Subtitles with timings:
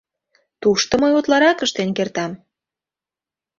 [0.61, 2.31] Тушто мый утларак ыштен кертам.